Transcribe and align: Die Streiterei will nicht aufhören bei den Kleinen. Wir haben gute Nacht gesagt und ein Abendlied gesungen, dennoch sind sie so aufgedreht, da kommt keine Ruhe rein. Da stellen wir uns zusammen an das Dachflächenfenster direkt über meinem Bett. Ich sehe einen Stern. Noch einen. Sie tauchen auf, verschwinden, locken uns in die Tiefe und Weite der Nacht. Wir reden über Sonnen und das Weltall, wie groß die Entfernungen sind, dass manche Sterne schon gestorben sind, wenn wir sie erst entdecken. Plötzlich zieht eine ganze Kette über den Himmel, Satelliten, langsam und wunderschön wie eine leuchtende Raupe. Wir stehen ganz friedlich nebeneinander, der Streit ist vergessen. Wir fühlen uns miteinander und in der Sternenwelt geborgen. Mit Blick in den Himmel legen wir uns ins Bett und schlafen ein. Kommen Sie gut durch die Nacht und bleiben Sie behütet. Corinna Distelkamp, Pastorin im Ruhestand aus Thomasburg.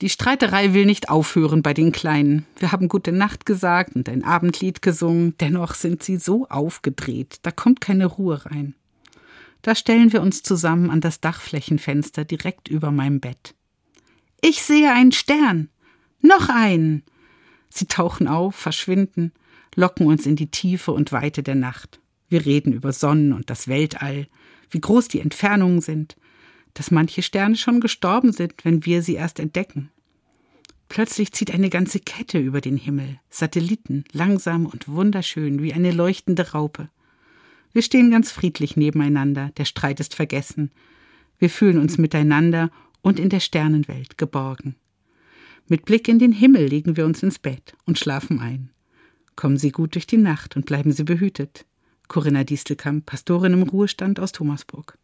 Die 0.00 0.08
Streiterei 0.08 0.74
will 0.74 0.86
nicht 0.86 1.08
aufhören 1.08 1.62
bei 1.62 1.72
den 1.72 1.92
Kleinen. 1.92 2.46
Wir 2.58 2.72
haben 2.72 2.88
gute 2.88 3.12
Nacht 3.12 3.46
gesagt 3.46 3.94
und 3.94 4.08
ein 4.08 4.24
Abendlied 4.24 4.82
gesungen, 4.82 5.34
dennoch 5.38 5.74
sind 5.74 6.02
sie 6.02 6.16
so 6.16 6.48
aufgedreht, 6.48 7.38
da 7.42 7.52
kommt 7.52 7.80
keine 7.80 8.06
Ruhe 8.06 8.44
rein. 8.44 8.74
Da 9.62 9.74
stellen 9.74 10.12
wir 10.12 10.20
uns 10.20 10.42
zusammen 10.42 10.90
an 10.90 11.00
das 11.00 11.20
Dachflächenfenster 11.20 12.24
direkt 12.24 12.68
über 12.68 12.90
meinem 12.90 13.20
Bett. 13.20 13.54
Ich 14.42 14.62
sehe 14.62 14.92
einen 14.92 15.12
Stern. 15.12 15.70
Noch 16.20 16.50
einen. 16.50 17.02
Sie 17.70 17.86
tauchen 17.86 18.28
auf, 18.28 18.54
verschwinden, 18.54 19.32
locken 19.74 20.06
uns 20.06 20.26
in 20.26 20.36
die 20.36 20.50
Tiefe 20.50 20.92
und 20.92 21.12
Weite 21.12 21.42
der 21.42 21.54
Nacht. 21.54 22.00
Wir 22.28 22.44
reden 22.44 22.72
über 22.72 22.92
Sonnen 22.92 23.32
und 23.32 23.48
das 23.48 23.68
Weltall, 23.68 24.26
wie 24.70 24.80
groß 24.80 25.08
die 25.08 25.20
Entfernungen 25.20 25.80
sind, 25.80 26.16
dass 26.74 26.90
manche 26.90 27.22
Sterne 27.22 27.56
schon 27.56 27.80
gestorben 27.80 28.32
sind, 28.32 28.64
wenn 28.64 28.84
wir 28.84 29.02
sie 29.02 29.14
erst 29.14 29.40
entdecken. 29.40 29.90
Plötzlich 30.88 31.32
zieht 31.32 31.52
eine 31.52 31.70
ganze 31.70 31.98
Kette 31.98 32.38
über 32.38 32.60
den 32.60 32.76
Himmel, 32.76 33.18
Satelliten, 33.30 34.04
langsam 34.12 34.66
und 34.66 34.86
wunderschön 34.88 35.62
wie 35.62 35.72
eine 35.72 35.92
leuchtende 35.92 36.52
Raupe. 36.52 36.88
Wir 37.72 37.82
stehen 37.82 38.10
ganz 38.10 38.30
friedlich 38.30 38.76
nebeneinander, 38.76 39.50
der 39.56 39.64
Streit 39.64 39.98
ist 39.98 40.14
vergessen. 40.14 40.70
Wir 41.38 41.50
fühlen 41.50 41.78
uns 41.78 41.98
miteinander 41.98 42.70
und 43.02 43.18
in 43.18 43.28
der 43.28 43.40
Sternenwelt 43.40 44.18
geborgen. 44.18 44.76
Mit 45.66 45.84
Blick 45.84 46.08
in 46.08 46.18
den 46.18 46.32
Himmel 46.32 46.66
legen 46.66 46.96
wir 46.96 47.06
uns 47.06 47.22
ins 47.22 47.38
Bett 47.38 47.74
und 47.86 47.98
schlafen 47.98 48.38
ein. 48.38 48.70
Kommen 49.34 49.56
Sie 49.56 49.70
gut 49.70 49.94
durch 49.94 50.06
die 50.06 50.18
Nacht 50.18 50.56
und 50.56 50.66
bleiben 50.66 50.92
Sie 50.92 51.04
behütet. 51.04 51.66
Corinna 52.06 52.44
Distelkamp, 52.44 53.06
Pastorin 53.06 53.54
im 53.54 53.62
Ruhestand 53.62 54.20
aus 54.20 54.32
Thomasburg. 54.32 54.98